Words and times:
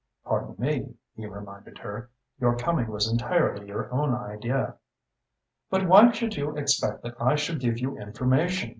"Pardon 0.25 0.55
me," 0.57 0.95
he 1.15 1.27
reminded 1.27 1.77
her, 1.77 2.09
"your 2.39 2.57
coming 2.57 2.87
was 2.87 3.07
entirely 3.07 3.67
your 3.67 3.93
own 3.93 4.15
idea." 4.15 4.77
"But 5.69 5.87
why 5.87 6.09
should 6.09 6.35
you 6.35 6.57
expect 6.57 7.03
that 7.03 7.21
I 7.21 7.35
should 7.35 7.59
give 7.59 7.77
you 7.77 7.99
information?" 7.99 8.69